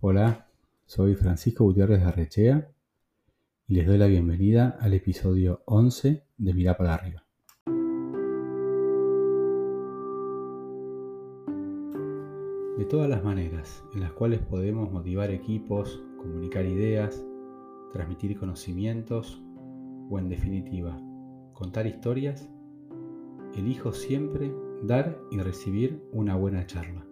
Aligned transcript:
Hola, 0.00 0.46
soy 0.86 1.16
Francisco 1.16 1.64
Gutiérrez 1.64 1.98
de 1.98 2.06
Arrechea 2.06 2.70
y 3.66 3.74
les 3.74 3.84
doy 3.84 3.98
la 3.98 4.06
bienvenida 4.06 4.78
al 4.80 4.94
episodio 4.94 5.62
11 5.64 6.22
de 6.36 6.54
Mirá 6.54 6.76
para 6.76 6.94
arriba. 6.94 7.24
De 12.78 12.84
todas 12.84 13.10
las 13.10 13.24
maneras 13.24 13.82
en 13.92 13.98
las 14.02 14.12
cuales 14.12 14.38
podemos 14.38 14.88
motivar 14.92 15.32
equipos, 15.32 16.00
comunicar 16.16 16.64
ideas, 16.64 17.20
transmitir 17.92 18.38
conocimientos 18.38 19.42
o 20.08 20.16
en 20.20 20.28
definitiva 20.28 20.96
contar 21.54 21.88
historias, 21.88 22.48
elijo 23.56 23.92
siempre 23.92 24.54
dar 24.84 25.18
y 25.32 25.40
recibir 25.40 26.00
una 26.12 26.36
buena 26.36 26.64
charla. 26.68 27.04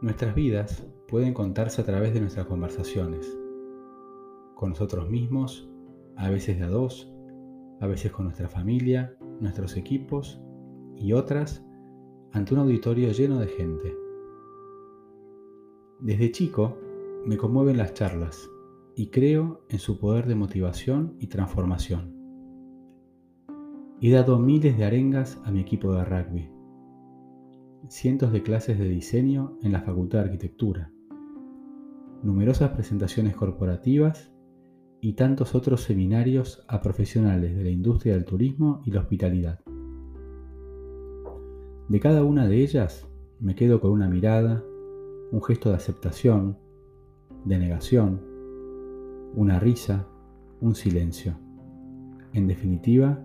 Nuestras 0.00 0.34
vidas 0.34 0.86
pueden 1.14 1.32
contarse 1.32 1.80
a 1.80 1.84
través 1.84 2.12
de 2.12 2.20
nuestras 2.20 2.46
conversaciones, 2.46 3.38
con 4.56 4.70
nosotros 4.70 5.08
mismos, 5.08 5.70
a 6.16 6.28
veces 6.28 6.58
de 6.58 6.64
a 6.64 6.68
dos, 6.68 7.08
a 7.80 7.86
veces 7.86 8.10
con 8.10 8.24
nuestra 8.24 8.48
familia, 8.48 9.16
nuestros 9.38 9.76
equipos 9.76 10.42
y 10.96 11.12
otras 11.12 11.64
ante 12.32 12.54
un 12.54 12.58
auditorio 12.58 13.12
lleno 13.12 13.38
de 13.38 13.46
gente. 13.46 13.96
Desde 16.00 16.32
chico 16.32 16.78
me 17.24 17.36
conmueven 17.36 17.76
las 17.76 17.94
charlas 17.94 18.50
y 18.96 19.10
creo 19.10 19.64
en 19.68 19.78
su 19.78 20.00
poder 20.00 20.26
de 20.26 20.34
motivación 20.34 21.14
y 21.20 21.28
transformación. 21.28 22.12
He 24.00 24.10
dado 24.10 24.40
miles 24.40 24.76
de 24.76 24.84
arengas 24.84 25.40
a 25.44 25.52
mi 25.52 25.60
equipo 25.60 25.92
de 25.94 26.04
rugby, 26.04 26.50
cientos 27.88 28.32
de 28.32 28.42
clases 28.42 28.80
de 28.80 28.88
diseño 28.88 29.56
en 29.62 29.70
la 29.70 29.82
Facultad 29.82 30.18
de 30.18 30.24
Arquitectura, 30.24 30.90
numerosas 32.24 32.70
presentaciones 32.70 33.36
corporativas 33.36 34.32
y 35.00 35.12
tantos 35.12 35.54
otros 35.54 35.82
seminarios 35.82 36.64
a 36.66 36.80
profesionales 36.80 37.54
de 37.54 37.62
la 37.62 37.70
industria 37.70 38.14
del 38.14 38.24
turismo 38.24 38.80
y 38.86 38.90
la 38.90 39.00
hospitalidad. 39.00 39.60
De 41.88 42.00
cada 42.00 42.24
una 42.24 42.48
de 42.48 42.62
ellas 42.62 43.06
me 43.38 43.54
quedo 43.54 43.80
con 43.80 43.90
una 43.90 44.08
mirada, 44.08 44.64
un 45.30 45.42
gesto 45.42 45.68
de 45.68 45.76
aceptación, 45.76 46.56
de 47.44 47.58
negación, 47.58 48.22
una 49.34 49.60
risa, 49.60 50.08
un 50.62 50.74
silencio. 50.74 51.36
En 52.32 52.46
definitiva, 52.46 53.22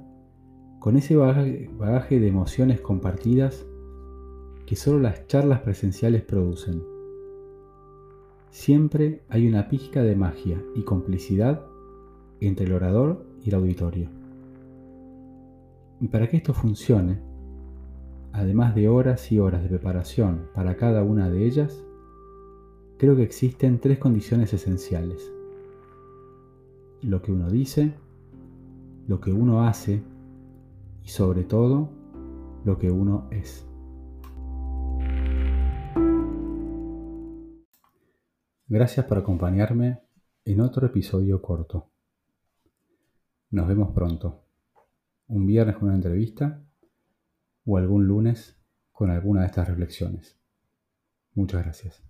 con 0.79 0.97
ese 0.97 1.15
bagaje, 1.15 2.19
de 2.19 2.27
emociones 2.27 2.81
compartidas 2.81 3.65
que 4.65 4.75
solo 4.75 4.99
las 4.99 5.25
charlas 5.27 5.61
presenciales 5.61 6.23
producen. 6.23 6.98
Siempre 8.51 9.21
hay 9.29 9.47
una 9.47 9.69
pizca 9.69 10.01
de 10.01 10.15
magia 10.15 10.61
y 10.75 10.81
complicidad 10.81 11.65
entre 12.39 12.65
el 12.65 12.73
orador 12.73 13.25
y 13.43 13.49
el 13.49 13.55
auditorio. 13.55 14.09
Y 16.01 16.07
para 16.07 16.27
que 16.27 16.37
esto 16.37 16.53
funcione, 16.53 17.19
además 18.31 18.73
de 18.73 18.89
horas 18.89 19.31
y 19.31 19.39
horas 19.39 19.61
de 19.61 19.69
preparación 19.69 20.47
para 20.55 20.77
cada 20.77 21.03
una 21.03 21.29
de 21.29 21.45
ellas, 21.45 21.83
creo 22.97 23.15
que 23.15 23.23
existen 23.23 23.79
tres 23.79 23.99
condiciones 23.99 24.51
esenciales. 24.53 25.31
Lo 27.01 27.21
que 27.21 27.31
uno 27.31 27.51
dice, 27.51 27.93
lo 29.07 29.21
que 29.21 29.31
uno 29.31 29.67
hace 29.67 30.01
y 31.03 31.09
sobre 31.09 31.43
todo 31.43 31.89
lo 32.65 32.77
que 32.79 32.89
uno 32.89 33.27
es. 33.29 33.68
Gracias 38.71 39.07
por 39.07 39.17
acompañarme 39.17 39.99
en 40.45 40.61
otro 40.61 40.85
episodio 40.85 41.41
corto. 41.41 41.89
Nos 43.49 43.67
vemos 43.67 43.91
pronto. 43.95 44.43
Un 45.27 45.47
viernes 45.47 45.75
con 45.77 45.87
una 45.87 45.95
entrevista 45.95 46.61
o 47.65 47.77
algún 47.77 48.05
lunes 48.05 48.61
con 48.91 49.09
alguna 49.09 49.41
de 49.41 49.47
estas 49.47 49.67
reflexiones. 49.69 50.37
Muchas 51.33 51.63
gracias. 51.63 52.08